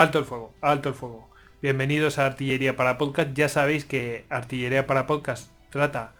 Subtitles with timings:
[0.00, 1.28] Alto el fuego, alto el fuego.
[1.60, 3.34] Bienvenidos a Artillería para Podcast.
[3.34, 6.14] Ya sabéis que Artillería para Podcast trata,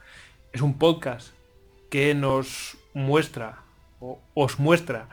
[0.52, 1.28] es un podcast
[1.88, 3.60] que nos muestra
[3.98, 5.08] o os muestra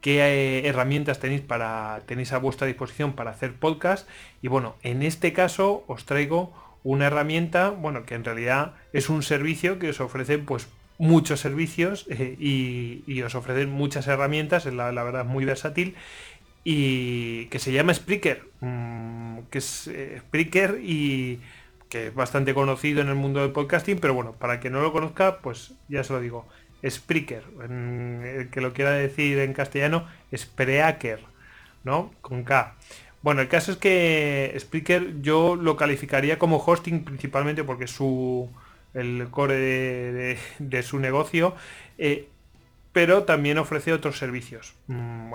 [0.00, 4.08] qué eh, herramientas tenéis para tenéis a vuestra disposición para hacer podcast
[4.42, 6.52] y bueno en este caso os traigo
[6.84, 10.68] una herramienta bueno que en realidad es un servicio que os ofrece pues
[10.98, 15.96] muchos servicios eh, y, os ofrecen muchas herramientas la, la verdad muy versátil
[16.64, 21.40] y que se llama Spreaker mm, que es eh, Spreaker y
[21.88, 24.92] que es bastante conocido en el mundo del podcasting pero bueno para que no lo
[24.92, 26.46] conozca pues ya se lo digo
[26.86, 31.20] Spreaker, el que lo quiera decir en castellano, Spreaker,
[31.84, 32.12] ¿no?
[32.20, 32.76] Con K.
[33.22, 38.48] Bueno, el caso es que Spreaker yo lo calificaría como hosting principalmente porque su
[38.94, 41.54] el core de, su negocio,
[41.98, 42.28] eh,
[42.92, 44.74] pero también ofrece otros servicios.
[44.86, 45.34] Mm,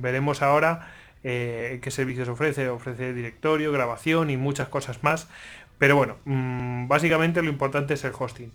[0.00, 0.92] veremos ahora
[1.24, 2.68] eh, qué servicios ofrece.
[2.68, 5.28] Ofrece directorio, grabación y muchas cosas más.
[5.78, 8.52] Pero bueno, mm, básicamente lo importante es el hosting.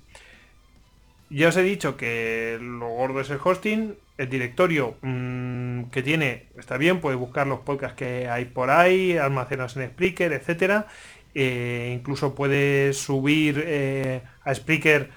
[1.30, 6.46] Ya os he dicho que lo gordo es el hosting, el directorio mm, que tiene
[6.58, 10.88] está bien, puedes buscar los podcasts que hay por ahí, almacenas en Spreaker, etcétera.
[11.34, 15.10] Eh, incluso puedes subir eh, a Spreaker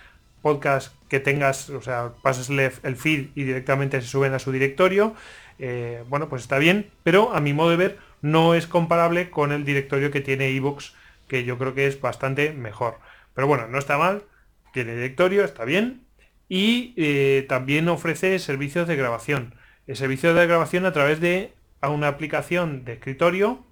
[0.42, 5.14] podcast que tengas, o sea, pasasle el feed y directamente se suben a su directorio.
[5.58, 9.52] Eh, bueno, pues está bien, pero a mi modo de ver no es comparable con
[9.52, 10.94] el directorio que tiene Evox,
[11.26, 12.98] que yo creo que es bastante mejor.
[13.34, 14.22] Pero bueno, no está mal,
[14.72, 16.04] tiene directorio, está bien.
[16.48, 19.54] Y eh, también ofrece servicios de grabación.
[19.86, 23.64] El servicio de grabación a través de una aplicación de escritorio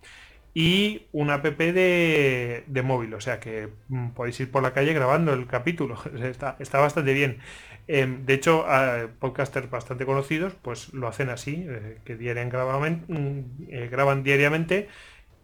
[0.57, 3.13] y una app de, móvil.
[3.13, 5.99] O sea que mm, podéis ir por la calle grabando el capítulo.
[6.23, 7.41] Está, está bastante bien.
[7.89, 8.65] Em, de hecho,
[9.19, 14.89] podcasters bastante conocidos pues lo hacen así, eh, que graban, mm, eh, graban diariamente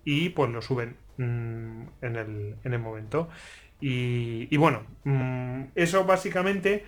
[0.05, 3.29] y pues lo suben mm, en, el, en el momento.
[3.81, 4.83] Y, bueno,
[5.75, 6.85] eso básicamente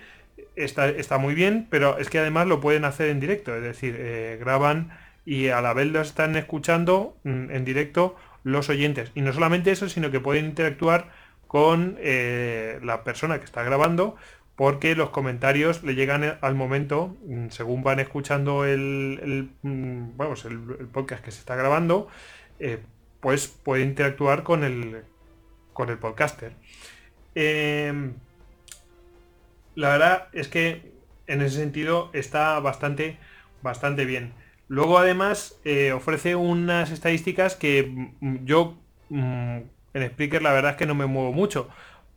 [0.55, 3.95] está, está, muy bien, pero es que además lo pueden hacer en directo, es decir,
[3.99, 4.91] eh, graban
[5.25, 9.11] y a la vez lo están escuchando mm, en directo los oyentes.
[9.15, 11.09] Y no solamente eso, sino que pueden interactuar
[11.47, 14.15] con eh, la persona que está grabando,
[14.55, 20.59] porque los comentarios le llegan al momento, mm, según van escuchando el, vamos, el,
[20.93, 22.07] podcast que se está grabando,
[22.59, 22.79] eh,
[23.19, 25.03] pues puede interactuar con el,
[25.73, 26.53] con el podcaster.
[27.33, 28.13] Em,
[29.75, 30.93] la verdad es que
[31.27, 33.17] en ese sentido está bastante,
[33.61, 34.33] bastante bien.
[34.67, 37.83] Luego además eh, ofrece unas estadísticas que
[38.21, 38.77] mm, yo
[39.09, 39.57] mm,
[39.93, 41.69] en Spreaker la verdad es que no me muevo mucho,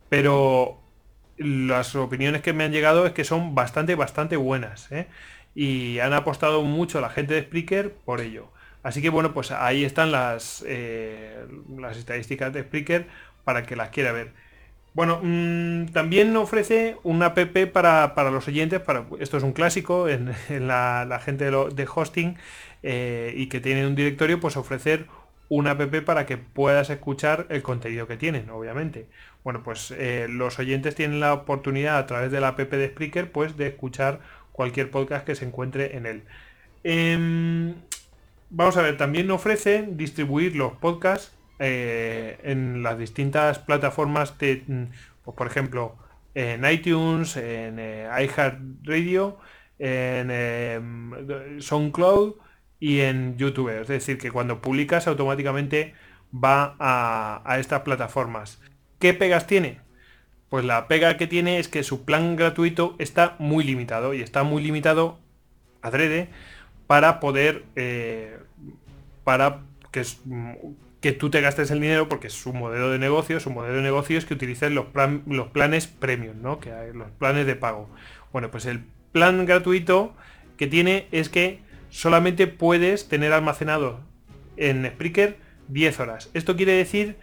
[0.09, 0.81] pero
[1.37, 4.91] las opiniones que me han llegado es que son bastante, bastante buenas.
[4.91, 5.07] ¿eh?
[5.55, 8.51] Y han apostado mucho la gente de Spreaker por ello.
[8.83, 11.45] Así que bueno, pues ahí están las, eh,
[11.77, 13.07] las estadísticas de Spreaker
[13.43, 14.33] para que las quiera ver.
[14.93, 17.39] Bueno, mm, también ofrece una app
[17.71, 20.33] para, los oyentes, para, esto es un clásico en,
[20.67, 22.37] la, gente de, hosting
[22.83, 25.07] eh, y que tiene un directorio, pues ofrecer
[25.47, 29.07] una app para que puedas escuchar el contenido que tienen, obviamente.
[29.43, 33.31] Bueno, pues eh, los oyentes tienen la oportunidad a través de la app de Spreaker,
[33.31, 34.19] pues de escuchar
[34.51, 36.23] cualquier podcast que se encuentre en él.
[36.83, 37.75] Em,
[38.49, 44.83] vamos a ver, también ofrece distribuir los podcasts eh, en las distintas plataformas de, mm,
[45.23, 45.95] pues, por ejemplo,
[46.35, 49.37] en iTunes, en eh, iHeartRadio,
[49.79, 52.35] en em, SoundCloud
[52.79, 53.69] y en YouTube.
[53.81, 55.93] Es decir, que cuando publicas automáticamente
[56.33, 58.61] va a, a estas plataformas.
[58.99, 59.79] ¿Qué pegas tiene?
[60.49, 64.43] Pues la pega que tiene es que su plan gratuito está muy limitado y está
[64.43, 65.19] muy limitado
[65.81, 66.29] adrede
[66.87, 68.37] para poder eh,
[69.23, 69.61] para
[69.91, 70.53] que mm,
[71.01, 73.83] que tú te gastes el dinero porque es su modelo de negocio, su modelo de
[73.83, 74.87] negocio es que utilicen los,
[75.27, 76.59] los planes premium, ¿no?
[76.59, 77.89] Que hay, los planes de pago.
[78.33, 80.13] Bueno, pues el plan gratuito
[80.57, 81.59] que tiene es que
[81.89, 84.01] solamente puedes tener almacenado
[84.57, 85.37] en Spreaker
[85.69, 86.29] 10 horas.
[86.33, 87.15] Esto quiere decir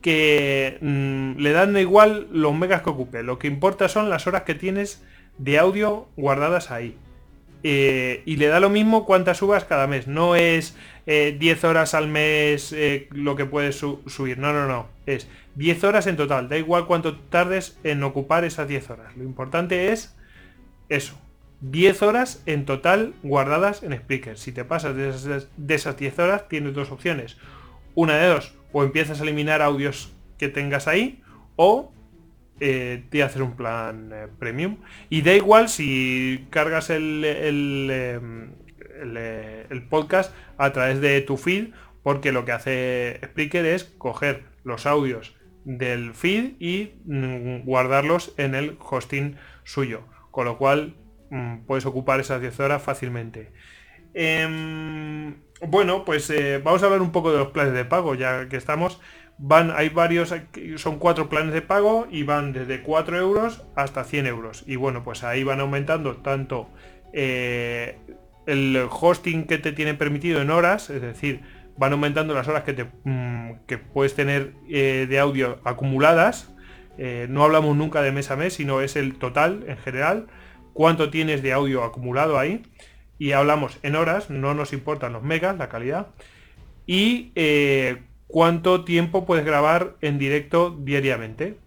[0.00, 3.22] que mm, le dan igual los megas que ocupe.
[3.24, 5.04] Lo que importa son las horas que tienes
[5.38, 6.96] de audio guardadas ahí.
[7.68, 10.06] Eh, y le da lo mismo cuántas subas cada mes.
[10.06, 10.76] No es
[11.06, 14.38] 10 eh, horas al mes eh, lo que puedes subir.
[14.38, 14.86] No, no, no.
[15.04, 15.26] Es
[15.56, 16.48] 10 horas en total.
[16.48, 19.16] Da igual cuánto tardes en ocupar esas 10 horas.
[19.16, 20.16] Lo importante es
[20.88, 21.18] eso.
[21.60, 24.38] 10 horas en total guardadas en Spreaker.
[24.38, 27.36] Si te pasas de esas, de esas 10 horas, tienes dos opciones.
[27.96, 28.54] Una de dos.
[28.72, 31.20] O empiezas a eliminar audios que tengas ahí.
[31.56, 31.90] O
[32.60, 34.78] eh, te hacer un plan eh, premium.
[35.10, 38.52] Y da igual si cargas el, el, em,
[39.16, 41.72] eh, el, podcast a través de tu feed,
[42.02, 48.54] porque lo que hace Spreaker es coger los audios del feed y mm, guardarlos en
[48.54, 50.94] el hosting suyo, con lo cual
[51.30, 53.52] mm, puedes ocupar esas 10 horas fácilmente.
[54.14, 58.48] Em, bueno, pues eh, vamos a ver un poco de los planes de pago, ya
[58.48, 59.00] que estamos.
[59.38, 60.34] Van, hay varios,
[60.76, 64.64] son cuatro planes de pago y van desde 4 euros hasta 100 euros.
[64.66, 66.70] Y bueno, pues ahí van aumentando tanto
[67.12, 67.98] eh,
[68.46, 71.42] el hosting que te tiene permitido en horas, es decir,
[71.76, 76.52] van aumentando las horas que, te, mm, que puedes tener eh, de audio acumuladas.
[77.28, 80.28] no hablamos nunca de mes a mes, sino es el total en general.
[80.72, 82.62] Cuánto tienes de audio acumulado ahí
[83.18, 86.08] y hablamos en horas, no nos importan los megas, la calidad,
[86.86, 91.58] y eh, cuánto tiempo puedes grabar en directo diariamente.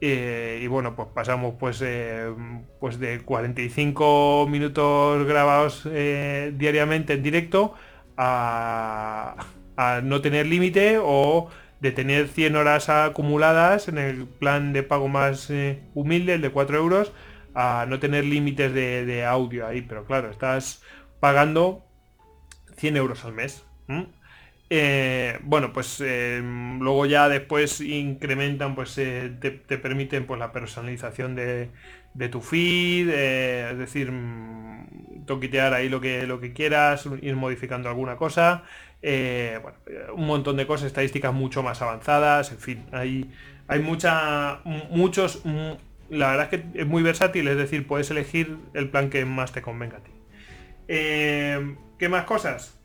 [0.00, 2.32] Eh, y bueno, pues pasamos pues, eh,
[2.80, 7.74] pues de 45 minutos grabados diariamente en directo
[8.16, 9.36] a,
[10.02, 11.48] no tener límite o
[11.80, 15.52] de tener 100 horas acumuladas en el plan de pago más
[15.94, 17.12] humilde, el de 4 euros,
[17.54, 20.82] a no tener límites de, audio ahí, pero claro, estás
[21.20, 21.84] pagando
[22.76, 23.64] 100 euros al mes.
[24.74, 31.34] Eh, bueno, pues eh, luego ya después incrementan, pues eh, te, permiten pues la personalización
[31.34, 31.68] de,
[32.30, 38.16] tu feed, es decir, mm, toquitear ahí lo que, lo que quieras, ir modificando alguna
[38.16, 38.64] cosa,
[39.02, 43.30] un montón de cosas, estadísticas mucho más avanzadas, en fin, hay,
[43.68, 45.42] hay mucha, muchos
[46.08, 49.52] la verdad es que es muy versátil, es decir, puedes elegir el plan que más
[49.52, 50.12] te convenga a ti.
[50.88, 52.81] Eh, ¿Qué más cosas?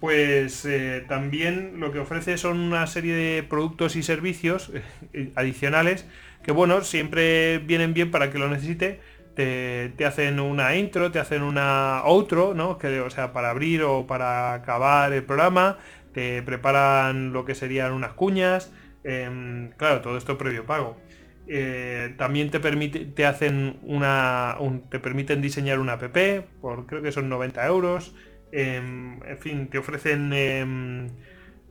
[0.00, 4.72] Pues eh, también lo que ofrece son una serie de productos y servicios
[5.12, 6.06] eh, adicionales
[6.42, 9.00] que, bueno, siempre vienen bien para que lo necesite.
[9.34, 12.78] Te, hacen una intro, te hacen una outro, ¿no?
[12.78, 15.78] Que, o sea, para abrir o para acabar el programa,
[16.12, 18.72] te preparan lo que serían unas cuñas.
[19.04, 20.98] Em, claro, todo esto previo pago.
[21.46, 24.56] Eh, también te permite, te hacen una,
[24.90, 26.16] te permiten diseñar una app
[26.60, 28.14] por creo que son 90 euros.
[28.52, 31.08] Em, en fin, te ofrecen em,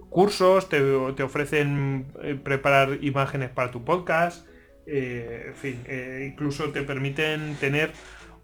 [0.10, 0.82] cursos, te,
[1.24, 4.48] ofrecen eh, preparar imágenes para tu podcast.
[4.86, 5.84] Eh, en fin,
[6.26, 7.92] incluso te permiten tener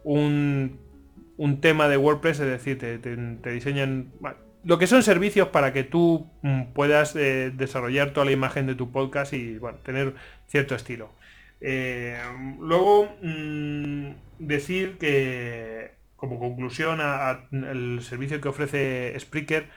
[0.04, 0.80] un,
[1.38, 4.12] un, tema de WordPress, es decir, te, diseñan
[4.64, 8.92] lo que son servicios para que tú mm, puedas desarrollar toda la imagen de tu
[8.92, 10.14] podcast y bueno, tener
[10.48, 11.10] cierto estilo.
[11.62, 12.16] Eh,
[12.60, 15.75] luego, mm, decir que
[16.28, 19.70] como conclusión al servicio que ofrece Spreaker,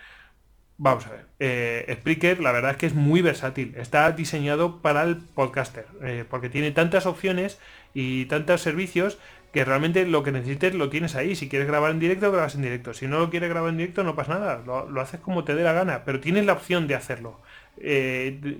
[0.78, 5.02] vamos a ver, eh, Spreaker la verdad es que es muy versátil, está diseñado para
[5.02, 7.60] el podcaster, eh, porque tiene tantas opciones
[7.94, 9.18] y tantos servicios
[9.52, 11.34] que realmente lo que necesites lo tienes ahí.
[11.34, 12.92] Si quieres grabar en directo, grabas en directo.
[12.92, 14.62] Si no lo quieres grabar en directo, no pasa nada.
[14.66, 16.04] Lo, haces como te dé la gana.
[16.04, 17.40] Pero tienes la opción de hacerlo.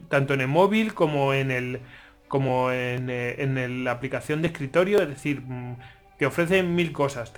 [0.08, 1.80] tanto en el móvil como en el
[2.28, 5.76] como en, eh, la aplicación de escritorio, es decir, mm,
[6.18, 7.32] te ofrecen mil cosas,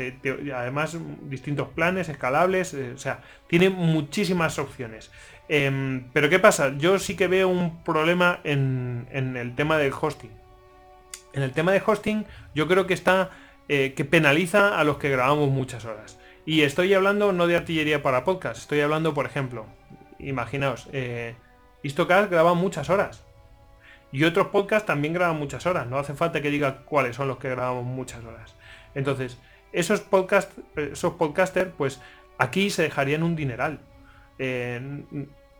[0.54, 5.10] además distintos planes escalables, eh, o sea, tiene muchísimas opciones.
[5.48, 6.76] Em, pero ¿qué pasa?
[6.78, 10.30] Yo sí que veo un problema en, el tema del hosting.
[11.34, 12.24] En el tema de hosting
[12.54, 13.30] yo creo que está
[13.68, 16.18] eh, que penaliza a los que grabamos muchas horas.
[16.46, 19.66] Y estoy hablando no de artillería para podcast, estoy hablando, por ejemplo,
[20.18, 21.34] imaginaos, eh,
[21.82, 23.24] Istocast graba muchas horas.
[24.12, 25.86] Y otros podcasts también graban muchas horas.
[25.86, 28.54] No hace falta que diga cuáles son los que grabamos muchas horas.
[28.94, 29.38] Entonces,
[29.72, 32.00] esos podcast, esos podcasters, pues
[32.38, 33.80] aquí se dejarían un dineral.
[34.38, 34.80] Eh,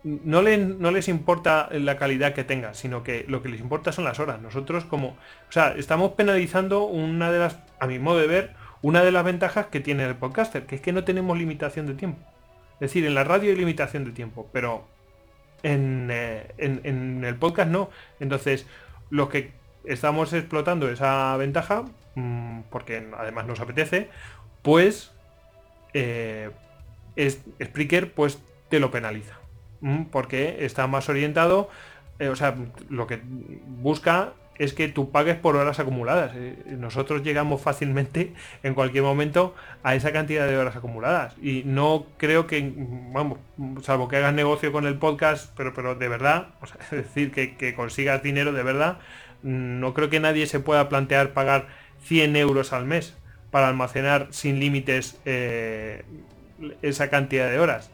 [0.02, 4.04] no, no, les importa la calidad que tenga, sino que lo que les importa son
[4.04, 4.40] las horas.
[4.40, 9.02] Nosotros como, o sea, estamos penalizando una de las, a mi modo de ver, una
[9.02, 12.20] de las ventajas que tiene el podcaster, que es que no tenemos limitación de tiempo.
[12.75, 14.87] Es decir, en la radio hay limitación de tiempo, pero
[15.62, 17.90] eh, en, el podcast no.
[18.20, 18.66] Entonces,
[19.10, 19.52] los que
[19.84, 21.84] estamos explotando esa ventaja,
[22.14, 24.09] mm, porque además nos apetece,
[24.62, 25.12] pues
[25.95, 26.50] eh,
[27.17, 28.38] es, Spreaker pues
[28.69, 29.35] te lo penaliza.
[29.81, 31.71] Mm, porque está más orientado,
[32.19, 32.55] eh, o sea,
[32.88, 36.33] lo que busca es que tú pagues por horas acumuladas.
[36.35, 41.35] Eh, nosotros llegamos fácilmente en cualquier momento a esa cantidad de horas acumuladas.
[41.40, 42.71] Y no creo que,
[43.11, 43.38] vamos,
[43.81, 46.49] salvo que hagas negocio con el podcast, pero, pero de verdad,
[46.83, 48.99] es decir, que, consigas dinero de verdad,
[49.43, 51.69] no creo que nadie se pueda plantear pagar
[52.02, 53.14] 100 euros al mes
[53.50, 56.04] para almacenar sin límites eh,
[56.83, 57.90] esa cantidad de horas.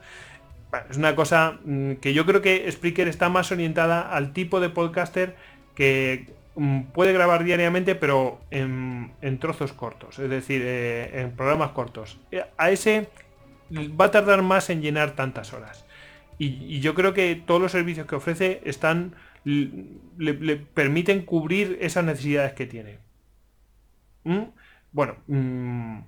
[0.91, 4.69] es una cosa mm, que yo creo que Spreaker está más orientada al tipo de
[4.69, 5.37] podcaster
[5.75, 12.19] que Mm, puede grabar diariamente, pero en, trozos cortos, es decir, eh, en programas cortos.
[12.33, 13.09] Eh, a ese
[13.71, 15.85] va a tardar más en llenar tantas horas.
[16.39, 22.53] y, yo creo que todos los servicios que ofrece están le, permiten cubrir esas necesidades
[22.55, 22.99] que tiene.
[24.27, 24.51] ¿Mm?
[24.91, 26.01] Bueno, mm,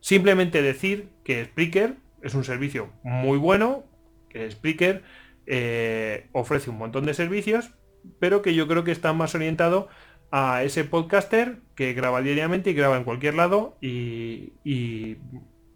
[0.00, 3.84] simplemente decir que Spreaker es un servicio muy bueno,
[4.30, 5.02] que Spreaker
[5.46, 7.70] eh, ofrece un montón de servicios,
[8.18, 9.88] pero que yo creo que está más orientado
[10.30, 14.52] a ese podcaster que graba diariamente y graba en cualquier lado y,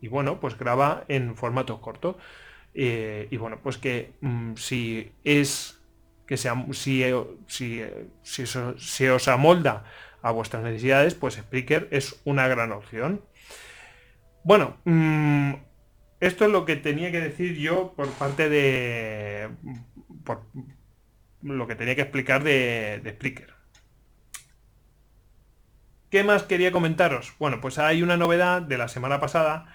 [0.08, 2.16] bueno, pues graba en formatos cortos.
[2.72, 5.80] Eh, y bueno, pues que mm, si es
[6.26, 7.02] que sea, si,
[7.46, 7.82] si,
[8.22, 9.84] si, se os amolda
[10.22, 13.22] a vuestras necesidades, pues Spreaker es una gran opción.
[14.44, 15.54] Bueno, mm,
[16.20, 19.48] esto es lo que tenía que decir yo por parte de...
[20.24, 20.42] Por
[21.42, 23.46] lo que tenía que explicar de, de.
[26.10, 27.32] ¿Qué más quería comentaros?
[27.38, 29.72] Bueno, pues hay una novedad de la semana pasada,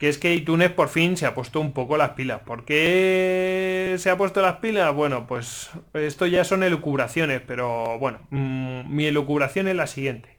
[0.00, 2.40] que es que iTunes por fin se ha puesto un poco las pilas.
[2.40, 4.94] ¿Por qué se ha puesto las pilas?
[4.94, 10.38] Bueno, pues esto ya son elucubraciones, pero bueno, mm, mi elucubración es la siguiente.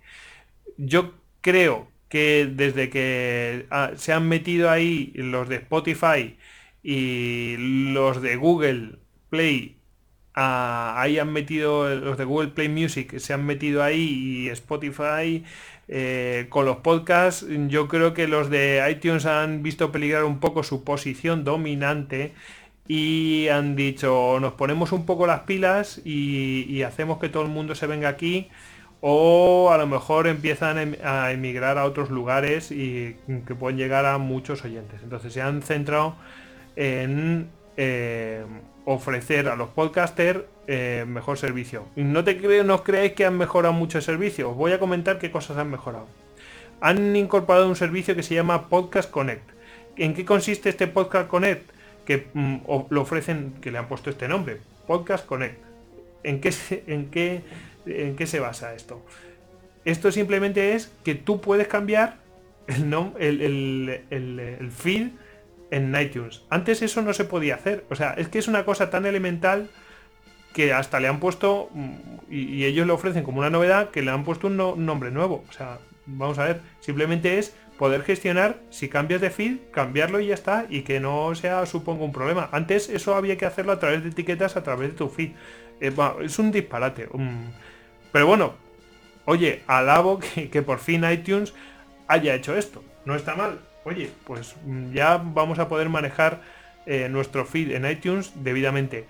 [0.78, 6.38] Yo creo que desde que ah, se han metido ahí los de Spotify
[6.84, 7.56] y
[7.94, 9.00] los de Google
[9.30, 9.82] Play
[10.34, 15.44] ahí han metido los de Google Play Music, se han metido ahí y Spotify
[15.94, 17.46] eh, con los podcasts.
[17.68, 22.32] Yo creo que los de iTunes han visto peligrar un poco su posición dominante
[22.88, 27.76] y han dicho nos ponemos un poco las pilas y, hacemos que todo el mundo
[27.76, 28.50] se venga aquí
[29.02, 34.06] o a lo mejor empiezan em, a emigrar a otros lugares y que pueden llegar
[34.06, 35.02] a muchos oyentes.
[35.04, 36.16] Entonces se han centrado
[36.78, 38.46] en eh,
[38.86, 41.88] ofrecer a los podcasters eh, mejor servicio.
[41.96, 44.52] No te creo, no os que han mejorado mucho el servicio.
[44.52, 46.08] Os voy a comentar qué cosas han mejorado.
[46.80, 49.50] Han incorporado un servicio que se llama Podcast Connect.
[49.98, 51.70] ¿En qué consiste este Podcast Connect?
[52.06, 52.58] Que mm,
[52.90, 55.60] lo ofrecen, que le han puesto este nombre, Podcast Connect.
[56.24, 56.54] ¿En qué,
[56.88, 57.42] en qué,
[57.86, 59.04] en qué se basa esto?
[59.84, 62.18] Esto simplemente es que tú puedes cambiar
[62.68, 65.10] el, el, el, el feed
[65.72, 66.44] en iTunes.
[66.50, 67.86] Antes eso no se podía hacer.
[67.90, 69.70] O sea, es que es una cosa tan elemental
[70.54, 71.92] que hasta le han puesto, mm,
[72.30, 75.44] y, ellos le ofrecen como una novedad, que le han puesto un, nombre nuevo.
[75.50, 80.28] O sea, vamos a ver, simplemente es poder gestionar, si cambias de feed, cambiarlo y
[80.28, 82.50] ya está, y que no sea, supongo, un problema.
[82.52, 85.32] Antes eso había que hacerlo a través de etiquetas, a través de tu feed.
[85.80, 87.08] Eh, es un disparate.
[88.12, 88.54] pero bueno,
[89.26, 91.54] oye, alabo que, que por fin iTunes
[92.08, 92.84] haya hecho esto.
[93.06, 96.42] No está mal oye, pues mm, ya vamos a poder manejar
[96.86, 99.06] eh, nuestro feed en iTunes debidamente.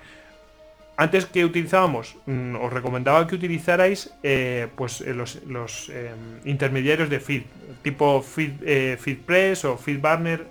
[1.02, 7.20] Antes que utilizábamos, mm, os recomendaba que utilizarais eh, pues, eh, los, em, intermediarios de
[7.20, 7.44] feed,
[7.82, 8.54] tipo feed,
[9.00, 10.46] FeedPress o FeedBurner.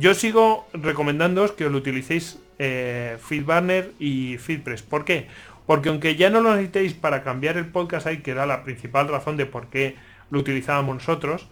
[0.00, 4.80] yo sigo recomendándoos que lo utilicéis FeedBurner y FeedPress.
[4.80, 5.28] ¿Por qué?
[5.66, 9.08] Porque aunque ya no lo necesitéis para cambiar el podcast ahí, que era la principal
[9.08, 9.96] razón de por qué
[10.30, 11.46] lo utilizábamos nosotros,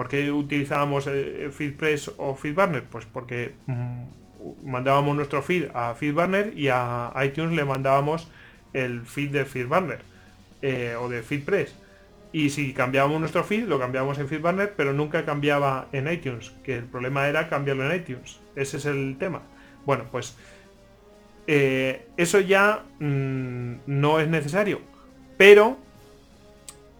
[0.00, 2.84] ¿Por qué utilizábamos eh, FeedPress o FeedBurner?
[2.84, 4.04] Pues porque mm,
[4.64, 8.28] mandábamos nuestro feed a FeedBurner y a iTunes le mandábamos
[8.72, 10.00] el feed de FeedBurner
[10.62, 11.74] eh, o de FeedPress.
[12.32, 16.76] Y si cambiábamos nuestro feed, lo cambiábamos en FeedBurner, pero nunca cambiaba en iTunes, que
[16.76, 18.38] el problema era cambiarlo en iTunes.
[18.54, 19.42] Ese es el tema.
[19.84, 20.36] Bueno, pues
[21.46, 24.80] eh, eso ya mm, no es necesario.
[25.36, 25.78] Pero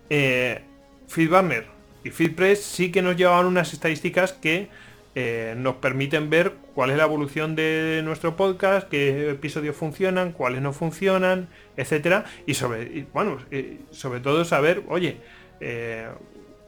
[0.09, 1.67] FeedBurner
[2.03, 4.69] y FeedPress sí que nos llevan unas estadísticas que
[5.17, 10.63] eh, nos permiten ver cuál es la evolución de nuestro podcast, qué episodios funcionan, cuáles
[10.63, 12.25] no funcionan, etcétera.
[12.47, 15.17] Y sobre, bueno, eh, sobre todo saber, oye,
[15.61, 16.09] eh,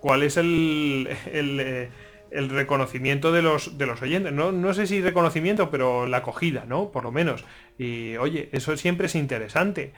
[0.00, 4.32] cuál es el, el, reconocimiento de los, de los oyentes.
[4.32, 6.90] No, no sé si reconocimiento, pero la acogida, ¿no?
[6.90, 7.44] Por lo menos.
[7.78, 9.92] Y oye, eso siempre es interesante.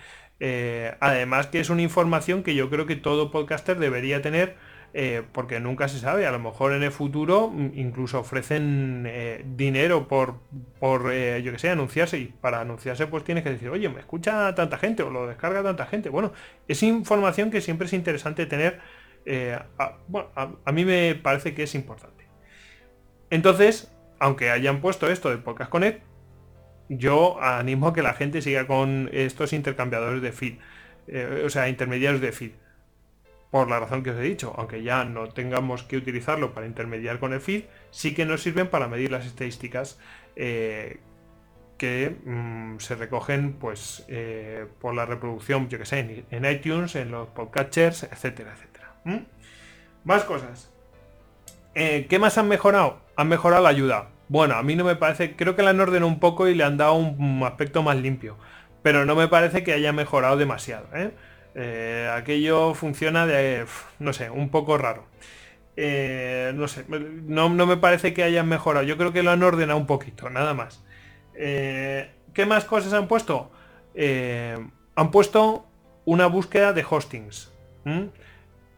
[1.01, 4.57] además que es una información que yo creo que todo podcaster debería tener
[4.97, 9.45] eh, porque nunca se sabe, a lo mejor en el futuro mm, incluso ofrecen eh,
[9.45, 10.37] dinero por,
[10.79, 13.99] por eh, yo que sé, anunciarse y para anunciarse pues tienes que decir, oye, me
[13.99, 16.11] escucha tanta gente o lo descarga tanta gente.
[16.11, 16.33] Bueno,
[16.69, 18.79] es información que siempre es interesante tener,
[19.79, 22.29] a, bueno, a, mí me parece que es importante.
[23.31, 26.05] Entonces, aunque hayan puesto esto de Podcast Connect,
[26.89, 30.55] yo animo a que la gente siga con estos intercambiadores de feed,
[31.45, 32.53] o sea, intermediarios de feed
[33.55, 37.21] por la razón que os he dicho, aunque ya no tengamos que utilizarlo para intermediar
[37.21, 39.97] con el feed, sí que nos sirven para medir las estadísticas
[40.35, 40.99] eh,
[41.79, 47.13] que mm, se recogen pues eh, por la reproducción, yo que sé, en, iTunes, en
[47.13, 48.93] los podcatchers, etcétera, etcétera.
[50.03, 50.73] Más cosas.
[51.77, 53.03] Eh, ¿Qué más han mejorado?
[53.15, 54.09] Han mejorado la ayuda.
[54.27, 56.65] Bueno, a mí no me parece, creo que la han ordenado un poco y le
[56.65, 58.37] han dado un aspecto más limpio,
[58.83, 60.89] pero no me parece que haya mejorado demasiado.
[60.93, 61.13] ¿eh?
[61.55, 63.67] Eh, aquello funciona de,
[63.99, 65.07] no sé, un poco raro.
[65.77, 68.87] Eh, no sé, no, me parece que hayan mejorado.
[68.87, 70.85] Yo creo que lo han ordenado un poquito, nada más.
[71.35, 73.51] ¿Qué más cosas han puesto?
[74.97, 75.67] han puesto
[76.05, 77.53] una búsqueda de hostings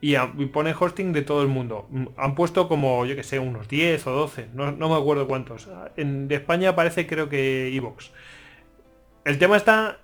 [0.01, 1.87] y, pone hosting de todo el mundo.
[1.91, 5.69] Mm, han puesto como, yo que sé, unos 10 o 12, no, me acuerdo cuántos.
[5.97, 8.13] En, España parece creo que Evox.
[9.25, 9.99] El tema está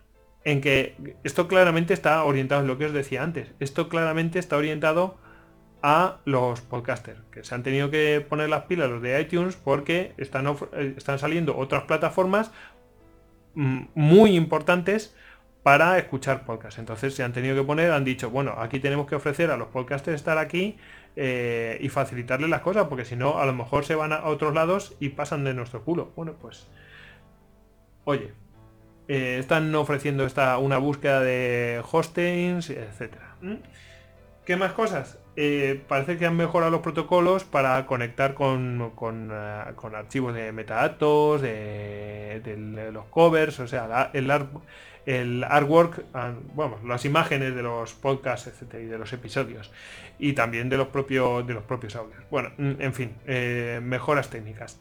[0.44, 4.56] en que esto claramente está orientado, en lo que os decía antes, esto claramente está
[4.56, 5.16] orientado
[5.82, 10.14] a los podcasters, que se han tenido que poner las pilas los de iTunes porque
[10.16, 12.52] están, eh, están saliendo otras plataformas
[13.54, 15.14] mm, muy importantes
[15.62, 16.78] para escuchar podcast.
[16.78, 19.68] Entonces se han tenido que poner, han dicho, bueno, aquí tenemos que ofrecer a los
[19.68, 20.76] podcasters estar aquí
[21.16, 24.54] eh, y facilitarles las cosas, porque si no, a lo mejor se van a otros
[24.54, 26.12] lados y pasan de nuestro culo.
[26.16, 26.68] Bueno, pues,
[28.04, 28.32] oye,
[29.12, 33.36] eh, están ofreciendo esta, una búsqueda de hostings, etcétera.
[33.42, 33.56] ¿Mm?
[34.46, 35.18] ¿Qué más cosas?
[35.36, 42.90] Eh, parece que han mejorado los protocolos para conectar con, con, archivos de metadatos, de,
[42.90, 44.32] los covers, o sea, el,
[45.04, 49.70] el artwork, ah, bueno, las imágenes de los podcasts, etcétera, y de los episodios,
[50.18, 52.22] y también de los propios, de los propios audios.
[52.30, 54.80] Bueno, mm, en fin, eh, mejoras técnicas.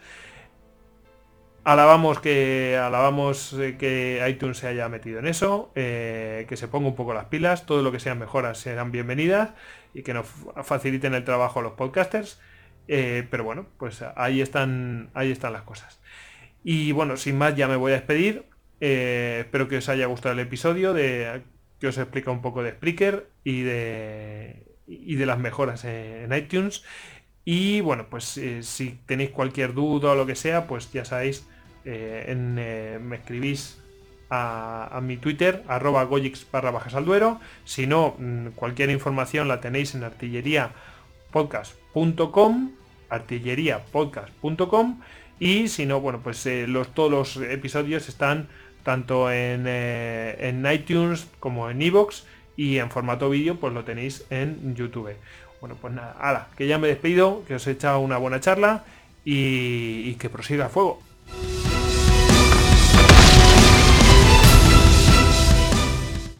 [1.64, 6.88] Alabamos que alabamos eh, que iTunes se haya metido en eso, eh, que se ponga
[6.88, 9.52] un poco las pilas, todo lo que sean mejoras serán bienvenidas
[9.94, 10.26] y que nos
[10.64, 12.40] faciliten el trabajo a los podcasters.
[12.88, 16.02] pero bueno, pues ahí están, ahí están las cosas.
[16.64, 18.46] Y bueno, sin más ya me voy a despedir.
[18.80, 21.44] Eh, espero que os haya gustado el episodio de
[21.80, 26.84] que os explica un poco de Spreaker y de, y de las mejoras en iTunes.
[27.44, 31.48] Y bueno, pues eh, si tenéis cualquier duda o lo que sea, pues ya sabéis,
[31.86, 33.80] eh, me escribís
[34.30, 37.40] a, mi Twitter, arroba goyix barra bajas al duero.
[37.66, 42.72] Si no, mm, cualquier información la tenéis en artilleriapodcast.com,
[43.10, 45.02] artilleriapodcast.com.
[45.40, 48.48] Y si no, bueno, pues los, todos los episodios están
[48.84, 52.26] tanto en, eh, en iTunes como en Evox
[52.56, 55.10] y en formato vídeo pues lo tenéis en YouTube.
[55.62, 58.84] Bueno, pues nada, que ya me despido, que os he echado una buena charla
[59.24, 61.00] y, y que prosiga fuego.